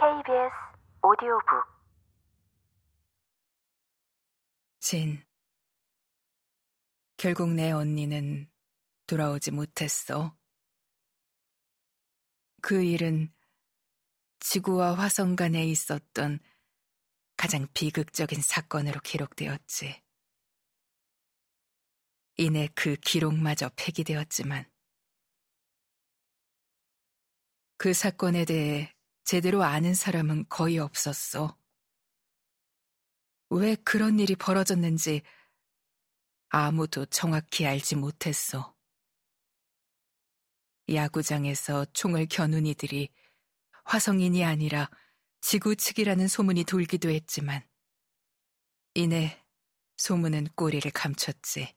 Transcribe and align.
KBS 0.00 0.54
오디오북 1.02 1.66
진. 4.78 5.26
결국 7.16 7.48
내 7.50 7.72
언니는 7.72 8.48
돌아오지 9.08 9.50
못했어. 9.50 10.36
그 12.62 12.84
일은 12.84 13.34
지구와 14.38 14.94
화성 14.94 15.34
간에 15.34 15.64
있었던 15.66 16.38
가장 17.36 17.66
비극적인 17.74 18.40
사건으로 18.40 19.00
기록되었지. 19.00 20.00
이내 22.36 22.68
그 22.76 22.94
기록마저 22.94 23.68
폐기되었지만 23.74 24.64
그 27.78 27.92
사건에 27.92 28.44
대해 28.44 28.94
제대로 29.28 29.62
아는 29.62 29.92
사람은 29.92 30.46
거의 30.48 30.78
없었어. 30.78 31.58
왜 33.50 33.74
그런 33.74 34.18
일이 34.20 34.34
벌어졌는지 34.34 35.20
아무도 36.48 37.04
정확히 37.04 37.66
알지 37.66 37.96
못했어. 37.96 38.74
야구장에서 40.90 41.84
총을 41.92 42.24
겨눈 42.30 42.64
이들이 42.64 43.10
화성인이 43.84 44.46
아니라 44.46 44.88
지구 45.42 45.76
측이라는 45.76 46.26
소문이 46.26 46.64
돌기도 46.64 47.10
했지만 47.10 47.68
이내 48.94 49.44
소문은 49.98 50.46
꼬리를 50.54 50.90
감췄지. 50.90 51.76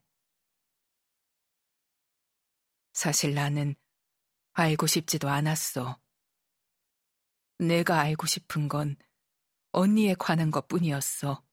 사실 2.93 3.33
나는 3.33 3.75
알고 4.53 4.87
싶지도 4.87 5.27
않았어. 5.27 5.99
내가 7.61 7.99
알고 7.99 8.25
싶은 8.25 8.67
건 8.67 8.95
언니에 9.71 10.15
관한 10.15 10.49
것 10.49 10.67
뿐이었어. 10.67 11.45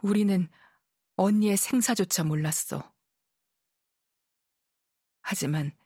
우리는 0.00 0.48
언니의 1.16 1.56
생사조차 1.56 2.22
몰랐어. 2.22 2.94
하지만 5.22 5.76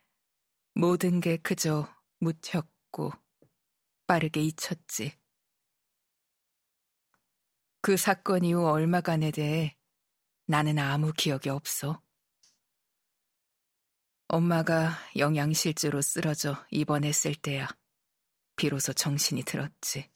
모든 0.75 1.19
게 1.19 1.37
그저 1.37 1.91
묻혔고 2.19 3.11
빠르게 4.05 4.41
잊혔지. 4.41 5.17
그 7.81 7.97
사건 7.97 8.43
이후 8.43 8.67
얼마간에 8.67 9.31
대해 9.31 9.75
나는 10.45 10.77
아무 10.77 11.11
기억이 11.11 11.49
없어. 11.49 12.03
엄마가 14.27 14.91
영양실조로 15.15 16.03
쓰러져 16.03 16.63
입원했을 16.69 17.33
때야 17.33 17.78
비로소 18.59 18.91
정신이 18.91 19.43
들었지. 19.43 20.11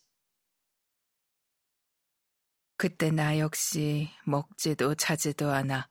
그때 2.76 3.10
나 3.10 3.40
역시 3.40 4.10
먹지도 4.26 4.96
자지도 4.96 5.50
않아 5.50 5.90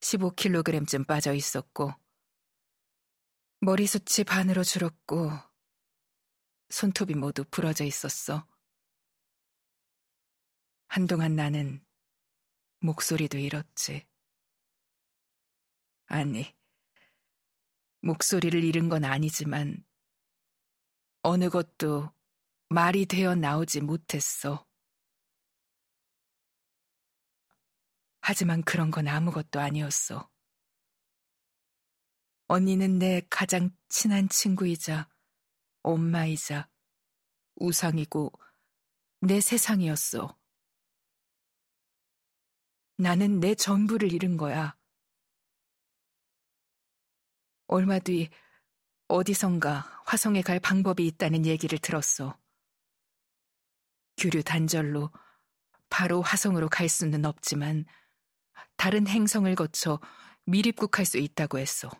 15kg쯤 0.00 1.06
빠져 1.06 1.32
있었고 1.32 1.94
머리숱이 3.60 4.24
반으로 4.26 4.62
줄었고 4.62 5.30
손톱이 6.68 7.14
모두 7.14 7.46
부러져 7.50 7.84
있었어. 7.84 8.46
한동안 10.86 11.34
나는 11.34 11.82
목소리도 12.80 13.38
잃었지. 13.38 14.06
아니, 16.08 16.54
목소리를 18.02 18.62
잃은 18.64 18.90
건 18.90 19.04
아니지만 19.06 19.82
어느 21.22 21.50
것도 21.50 22.12
말이 22.68 23.04
되어 23.04 23.34
나오지 23.34 23.82
못했어. 23.82 24.66
하지만 28.22 28.62
그런 28.62 28.90
건 28.90 29.08
아무것도 29.08 29.60
아니었어. 29.60 30.30
언니는 32.46 32.98
내 32.98 33.22
가장 33.28 33.70
친한 33.88 34.28
친구이자 34.28 35.08
엄마이자 35.82 36.68
우상이고 37.56 38.32
내 39.20 39.40
세상이었어. 39.40 40.38
나는 42.96 43.40
내 43.40 43.54
전부를 43.54 44.12
잃은 44.12 44.36
거야. 44.36 44.76
얼마 47.66 47.98
뒤 47.98 48.28
어디선가 49.10 50.02
화성에 50.06 50.42
갈 50.42 50.60
방법이 50.60 51.04
있다는 51.06 51.44
얘기를 51.44 51.78
들었어. 51.78 52.38
규류 54.16 54.42
단절로 54.44 55.10
바로 55.88 56.22
화성으로 56.22 56.68
갈 56.68 56.88
수는 56.88 57.24
없지만 57.24 57.86
다른 58.76 59.08
행성을 59.08 59.52
거쳐 59.56 59.98
미립국할 60.44 61.04
수 61.04 61.18
있다고 61.18 61.58
했어. 61.58 61.90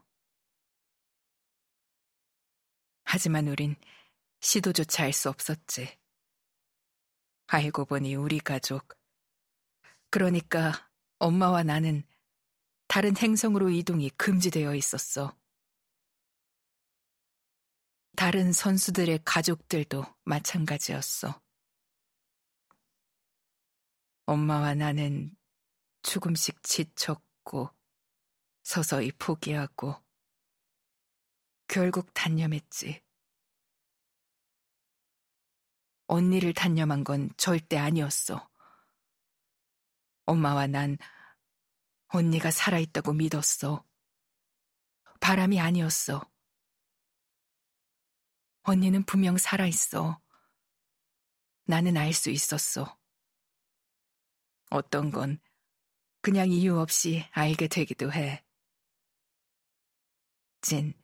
하지만 3.04 3.48
우린 3.48 3.74
시도조차 4.40 5.02
할 5.02 5.12
수 5.12 5.28
없었지. 5.28 5.98
알고 7.48 7.86
보니 7.86 8.14
우리 8.14 8.38
가족, 8.38 8.96
그러니까 10.10 10.88
엄마와 11.18 11.64
나는 11.64 12.04
다른 12.86 13.16
행성으로 13.16 13.70
이동이 13.70 14.10
금지되어 14.10 14.76
있었어. 14.76 15.39
다른 18.20 18.52
선수들의 18.52 19.20
가족들도 19.24 20.04
마찬가지였어. 20.24 21.40
엄마와 24.26 24.74
나는 24.74 25.34
조금씩 26.02 26.62
지쳤고 26.62 27.70
서서히 28.62 29.10
포기하고 29.12 29.94
결국 31.66 32.12
단념했지. 32.12 33.02
언니를 36.06 36.52
단념한 36.52 37.04
건 37.04 37.30
절대 37.38 37.78
아니었어. 37.78 38.50
엄마와 40.26 40.66
난 40.66 40.98
언니가 42.08 42.50
살아있다고 42.50 43.14
믿었어. 43.14 43.82
바람이 45.20 45.58
아니었어. 45.58 46.30
언니는 48.70 49.02
분명 49.04 49.36
살아있어. 49.36 50.20
나는 51.64 51.96
알 51.96 52.12
수 52.12 52.30
있었어. 52.30 52.96
어떤 54.70 55.10
건 55.10 55.40
그냥 56.22 56.50
이유 56.50 56.78
없이 56.78 57.24
알게 57.32 57.66
되기도 57.66 58.12
해. 58.12 58.44
진, 60.60 60.94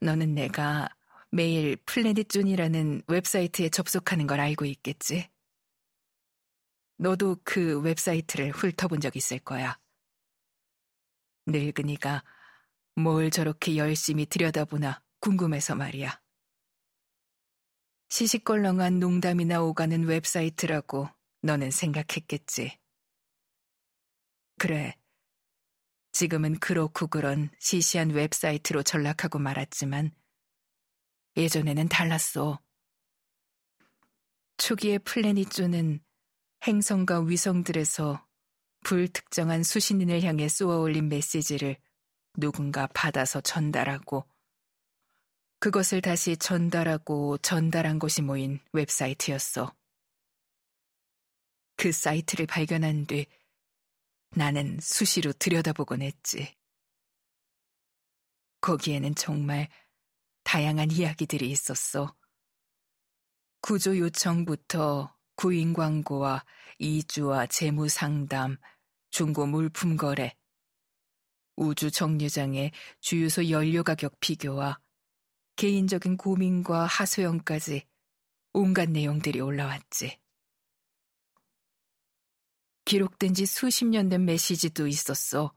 너는 0.00 0.34
내가 0.34 0.88
매일 1.30 1.76
플래닛존이라는 1.76 3.02
웹사이트에 3.06 3.68
접속하는 3.68 4.26
걸 4.26 4.40
알고 4.40 4.64
있겠지? 4.64 5.30
너도 6.96 7.36
그 7.44 7.80
웹사이트를 7.80 8.50
훑어본 8.50 9.00
적 9.00 9.14
있을 9.14 9.38
거야. 9.38 9.78
늙은이가 11.46 12.24
뭘 12.96 13.30
저렇게 13.30 13.76
열심히 13.76 14.26
들여다보나 14.26 15.02
궁금해서 15.20 15.74
말이야. 15.74 16.19
시시껄렁한 18.10 18.98
농담이나 18.98 19.62
오가는 19.62 20.04
웹사이트라고 20.04 21.08
너는 21.42 21.70
생각했겠지. 21.70 22.78
그래. 24.58 24.96
지금은 26.12 26.58
그렇고 26.58 27.06
그런 27.06 27.50
시시한 27.60 28.10
웹사이트로 28.10 28.82
전락하고 28.82 29.38
말았지만 29.38 30.10
예전에는 31.36 31.88
달랐어. 31.88 32.60
초기의 34.56 34.98
플래닛존은 34.98 36.00
행성과 36.66 37.20
위성들에서 37.20 38.26
불특정한 38.84 39.62
수신인을 39.62 40.22
향해 40.24 40.48
쏘아올린 40.48 41.08
메시지를 41.08 41.76
누군가 42.36 42.88
받아서 42.88 43.40
전달하고 43.40 44.29
그것을 45.60 46.00
다시 46.00 46.38
전달하고 46.38 47.36
전달한 47.38 47.98
곳이 47.98 48.22
모인 48.22 48.60
웹사이트였어. 48.72 49.74
그 51.76 51.92
사이트를 51.92 52.46
발견한 52.46 53.04
뒤 53.06 53.26
나는 54.30 54.78
수시로 54.80 55.32
들여다보곤 55.32 56.00
했지. 56.00 56.56
거기에는 58.62 59.14
정말 59.14 59.68
다양한 60.44 60.90
이야기들이 60.90 61.50
있었어. 61.50 62.16
구조 63.60 63.98
요청부터 63.98 65.14
구인 65.36 65.74
광고와 65.74 66.42
이주와 66.78 67.46
재무 67.48 67.90
상담, 67.90 68.56
중고 69.10 69.46
물품 69.46 69.98
거래, 69.98 70.34
우주 71.56 71.90
정류장의 71.90 72.72
주유소 73.00 73.50
연료 73.50 73.82
가격 73.82 74.18
비교와 74.20 74.80
개인적인 75.60 76.16
고민과 76.16 76.86
하소연까지 76.86 77.86
온갖 78.54 78.88
내용들이 78.88 79.42
올라왔지. 79.42 80.18
기록된 82.86 83.34
지 83.34 83.44
수십 83.44 83.84
년 83.84 84.08
된 84.08 84.24
메시지도 84.24 84.86
있었어. 84.86 85.54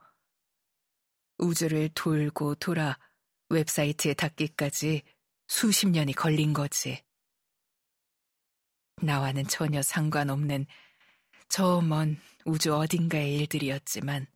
우주를 1.37 1.87
돌고 1.95 2.55
돌아 2.55 2.99
웹사이트에 3.47 4.13
닿기까지 4.15 5.03
수십 5.47 5.87
년이 5.87 6.11
걸린 6.11 6.51
거지. 6.51 7.01
나와는 9.01 9.47
전혀 9.47 9.81
상관없는 9.81 10.65
저 11.47 11.79
먼 11.79 12.19
우주 12.43 12.75
어딘가의 12.75 13.35
일들이었지만 13.37 14.27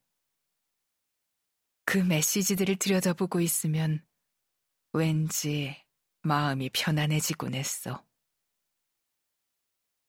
그 1.83 1.97
메시지들을 1.97 2.77
들여다보고 2.77 3.41
있으면 3.41 4.01
왠지 4.97 5.75
마음이 6.21 6.69
편안해지곤 6.73 7.53
했어. 7.53 8.05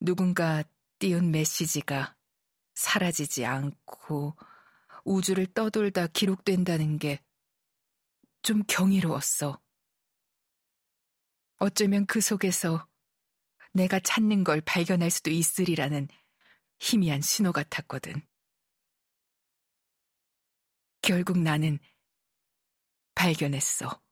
누군가 0.00 0.64
띄운 0.98 1.30
메시지가 1.30 2.16
사라지지 2.74 3.44
않고 3.44 4.36
우주를 5.04 5.46
떠돌다 5.54 6.08
기록된다는 6.08 6.98
게 6.98 7.20
좀 8.42 8.62
경이로웠어. 8.66 9.60
어쩌면 11.58 12.06
그 12.06 12.20
속에서 12.20 12.88
내가 13.72 14.00
찾는 14.00 14.44
걸 14.44 14.60
발견할 14.60 15.10
수도 15.10 15.30
있으리라는 15.30 16.08
희미한 16.80 17.20
신호 17.20 17.52
같았거든. 17.52 18.26
결국 21.02 21.38
나는 21.38 21.78
발견했어. 23.14 24.02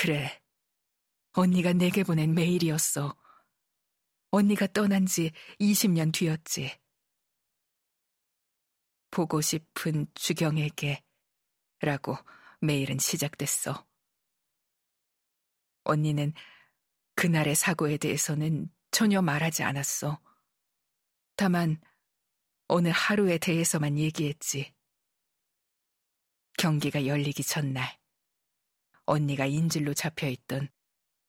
그래. 0.00 0.42
언니가 1.32 1.74
내게 1.74 2.04
보낸 2.04 2.34
메일이었어. 2.34 3.14
언니가 4.30 4.66
떠난 4.66 5.04
지 5.04 5.30
20년 5.60 6.10
뒤였지. 6.10 6.80
보고 9.10 9.42
싶은 9.42 10.06
주경에게 10.14 11.04
라고 11.80 12.16
메일은 12.62 12.98
시작됐어. 12.98 13.86
언니는 15.84 16.32
그날의 17.14 17.54
사고에 17.54 17.98
대해서는 17.98 18.72
전혀 18.92 19.20
말하지 19.20 19.64
않았어. 19.64 20.18
다만 21.36 21.78
어느 22.68 22.88
하루에 22.88 23.36
대해서만 23.36 23.98
얘기했지. 23.98 24.74
경기가 26.56 27.04
열리기 27.04 27.42
전날, 27.42 27.99
언니가 29.10 29.44
인질로 29.44 29.92
잡혀있던 29.92 30.68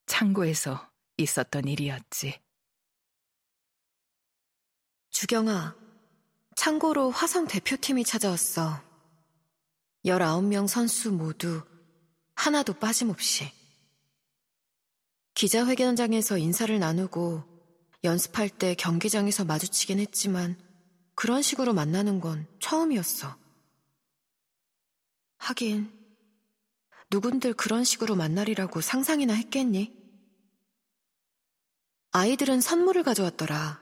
창고에서 0.05 0.87
있었던 1.17 1.67
일이었지. 1.67 2.39
주경아, 5.09 5.75
창고로 6.55 7.09
화성 7.09 7.47
대표팀이 7.47 8.03
찾아왔어. 8.03 8.79
19명 10.05 10.67
선수 10.67 11.11
모두 11.11 11.63
하나도 12.35 12.73
빠짐없이. 12.73 13.51
기자회견장에서 15.33 16.37
인사를 16.37 16.77
나누고 16.77 17.43
연습할 18.03 18.49
때 18.49 18.75
경기장에서 18.75 19.43
마주치긴 19.43 19.99
했지만 19.99 20.55
그런 21.15 21.41
식으로 21.41 21.73
만나는 21.73 22.19
건 22.19 22.45
처음이었어. 22.59 23.35
하긴, 25.37 26.00
누군들 27.11 27.53
그런 27.53 27.83
식으로 27.83 28.15
만나리라고 28.15 28.79
상상이나 28.79 29.33
했겠니? 29.33 29.93
아이들은 32.11 32.61
선물을 32.61 33.03
가져왔더라. 33.03 33.81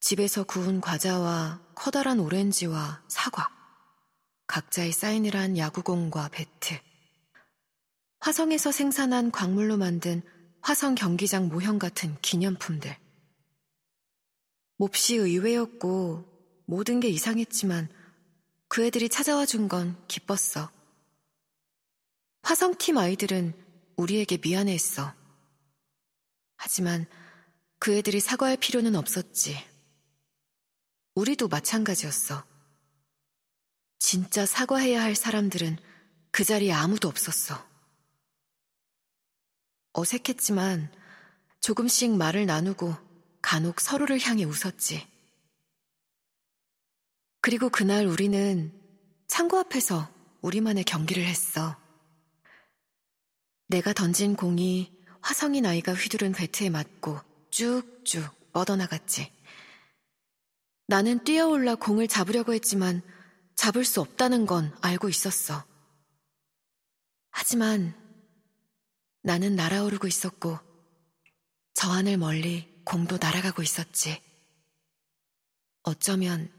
집에서 0.00 0.44
구운 0.44 0.80
과자와 0.80 1.62
커다란 1.74 2.20
오렌지와 2.20 3.02
사과, 3.08 3.48
각자의 4.46 4.92
사인을 4.92 5.34
한 5.34 5.56
야구공과 5.56 6.28
배트, 6.28 6.78
화성에서 8.20 8.70
생산한 8.70 9.30
광물로 9.30 9.78
만든 9.78 10.22
화성 10.60 10.94
경기장 10.94 11.48
모형 11.48 11.78
같은 11.78 12.16
기념품들. 12.20 12.94
몹시 14.76 15.16
의외였고 15.16 16.62
모든 16.66 17.00
게 17.00 17.08
이상했지만 17.08 17.88
그 18.68 18.84
애들이 18.84 19.08
찾아와 19.08 19.46
준 19.46 19.68
건 19.68 19.96
기뻤어. 20.06 20.70
화성팀 22.42 22.98
아이들은 22.98 23.54
우리에게 23.96 24.38
미안해 24.42 24.72
했어. 24.72 25.14
하지만 26.56 27.06
그 27.78 27.94
애들이 27.94 28.20
사과할 28.20 28.56
필요는 28.56 28.94
없었지. 28.94 29.56
우리도 31.14 31.48
마찬가지였어. 31.48 32.44
진짜 33.98 34.46
사과해야 34.46 35.02
할 35.02 35.14
사람들은 35.14 35.78
그 36.30 36.44
자리에 36.44 36.72
아무도 36.72 37.08
없었어. 37.08 37.66
어색했지만 39.92 40.92
조금씩 41.60 42.16
말을 42.16 42.46
나누고 42.46 42.94
간혹 43.42 43.80
서로를 43.80 44.20
향해 44.20 44.44
웃었지. 44.44 45.06
그리고 47.40 47.70
그날 47.70 48.06
우리는 48.06 48.72
창고 49.26 49.58
앞에서 49.58 50.12
우리만의 50.42 50.84
경기를 50.84 51.24
했어. 51.24 51.79
내가 53.70 53.92
던진 53.92 54.34
공이 54.34 54.92
화성인 55.20 55.64
아이가 55.64 55.94
휘두른 55.94 56.32
배트에 56.32 56.70
맞고 56.70 57.20
쭉쭉 57.50 58.52
뻗어나갔지. 58.52 59.32
나는 60.88 61.22
뛰어올라 61.22 61.76
공을 61.76 62.08
잡으려고 62.08 62.52
했지만 62.52 63.00
잡을 63.54 63.84
수 63.84 64.00
없다는 64.00 64.46
건 64.46 64.76
알고 64.80 65.08
있었어. 65.08 65.64
하지만 67.30 67.94
나는 69.22 69.54
날아오르고 69.54 70.08
있었고 70.08 70.58
저 71.74 71.90
하늘 71.90 72.16
멀리 72.16 72.68
공도 72.84 73.18
날아가고 73.18 73.62
있었지. 73.62 74.20
어쩌면 75.84 76.52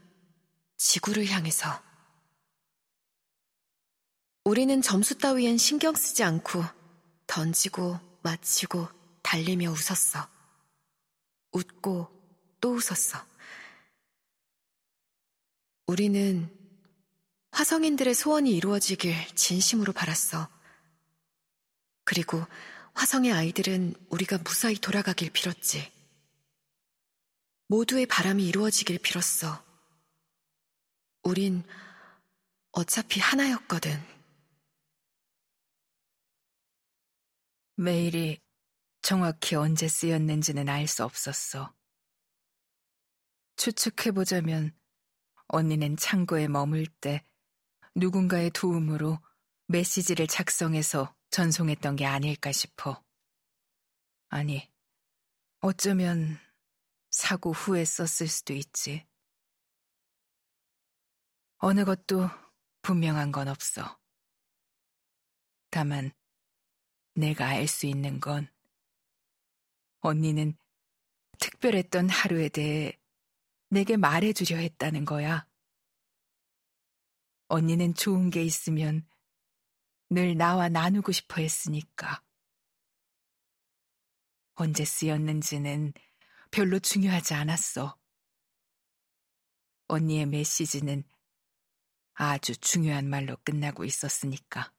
지구를 0.78 1.26
향해서. 1.26 1.78
우리는 4.44 4.80
점수 4.80 5.18
따위엔 5.18 5.58
신경 5.58 5.94
쓰지 5.94 6.22
않고 6.22 6.81
던지고 7.32 7.98
마치고 8.20 8.88
달리며 9.22 9.70
웃었어. 9.70 10.28
웃고 11.52 12.58
또 12.60 12.74
웃었어. 12.74 13.24
우리는 15.86 16.54
화성인들의 17.52 18.14
소원이 18.14 18.54
이루어지길 18.54 19.34
진심으로 19.34 19.94
바랐어. 19.94 20.46
그리고 22.04 22.44
화성의 22.92 23.32
아이들은 23.32 23.94
우리가 24.10 24.36
무사히 24.36 24.74
돌아가길 24.74 25.30
빌었지. 25.30 25.90
모두의 27.68 28.04
바람이 28.04 28.46
이루어지길 28.46 28.98
빌었어. 28.98 29.64
우린 31.22 31.64
어차피 32.72 33.20
하나였거든. 33.20 34.21
메일이 37.76 38.40
정확히 39.02 39.56
언제 39.56 39.88
쓰였는지는 39.88 40.68
알 40.68 40.86
수 40.86 41.04
없었어. 41.04 41.74
추측해보자면 43.56 44.76
언니는 45.48 45.96
창고에 45.96 46.48
머물 46.48 46.86
때 46.86 47.24
누군가의 47.94 48.50
도움으로 48.50 49.18
메시지를 49.66 50.26
작성해서 50.26 51.14
전송했던 51.30 51.96
게 51.96 52.06
아닐까 52.06 52.52
싶어. 52.52 53.02
아니, 54.28 54.70
어쩌면 55.60 56.38
사고 57.10 57.52
후에 57.52 57.84
썼을 57.84 58.28
수도 58.28 58.54
있지. 58.54 59.06
어느 61.58 61.84
것도 61.84 62.28
분명한 62.82 63.30
건 63.32 63.48
없어. 63.48 63.98
다만, 65.70 66.12
내가 67.14 67.46
알 67.46 67.66
수 67.66 67.86
있는 67.86 68.20
건 68.20 68.48
언니는 70.00 70.56
특별했던 71.38 72.08
하루에 72.08 72.48
대해 72.48 72.98
내게 73.68 73.96
말해주려 73.96 74.56
했다는 74.56 75.04
거야. 75.04 75.48
언니는 77.48 77.94
좋은 77.94 78.30
게 78.30 78.42
있으면 78.42 79.06
늘 80.10 80.36
나와 80.36 80.68
나누고 80.68 81.12
싶어 81.12 81.40
했으니까. 81.40 82.22
언제 84.54 84.84
쓰였는지는 84.84 85.92
별로 86.50 86.78
중요하지 86.78 87.34
않았어. 87.34 87.98
언니의 89.88 90.26
메시지는 90.26 91.04
아주 92.14 92.56
중요한 92.56 93.08
말로 93.08 93.36
끝나고 93.44 93.84
있었으니까. 93.84 94.72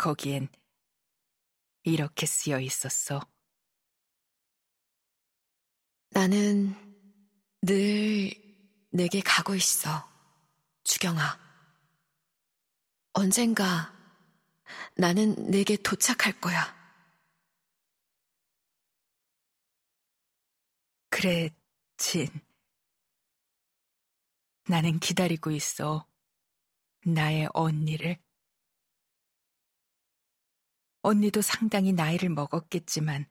거기엔 0.00 0.48
이렇게 1.82 2.24
쓰여 2.24 2.58
있었어. 2.58 3.20
나는 6.08 6.74
늘 7.60 8.30
내게 8.90 9.20
가고 9.20 9.54
있어, 9.54 10.08
주경아. 10.84 11.38
언젠가 13.12 13.92
나는 14.96 15.34
내게 15.50 15.76
도착할 15.76 16.40
거야. 16.40 16.74
그래, 21.10 21.50
진. 21.98 22.26
나는 24.66 24.98
기다리고 24.98 25.50
있어. 25.50 26.06
나의 27.04 27.50
언니를. 27.52 28.29
언니도 31.02 31.40
상당히 31.42 31.92
나이를 31.92 32.28
먹었겠지만, 32.28 33.26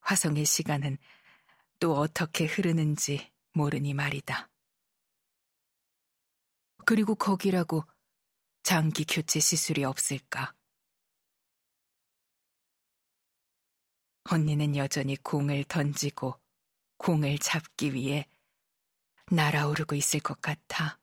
화성의 0.00 0.44
시간은 0.44 0.98
또 1.80 1.96
어떻게 1.96 2.46
흐르는지 2.46 3.32
모르니 3.52 3.94
말이다. 3.94 4.48
그리고 6.84 7.16
거기라고 7.16 7.84
장기 8.62 9.04
교체 9.04 9.40
시술이 9.40 9.84
없을까? 9.84 10.54
언니는 14.30 14.76
여전히 14.76 15.16
공을 15.16 15.64
던지고 15.64 16.40
공을 16.98 17.38
잡기 17.38 17.94
위해 17.94 18.28
날아오르고 19.30 19.96
있을 19.96 20.20
것 20.20 20.40
같아. 20.40 21.00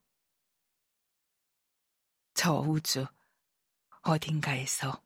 저 2.34 2.54
우주 2.60 3.06
어딘가에서. 4.02 5.04